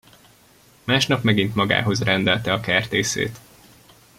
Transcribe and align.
Másnap 0.83 1.23
megint 1.23 1.55
magához 1.55 2.03
rendelte 2.03 2.53
a 2.53 2.59
kertészét. 2.59 3.39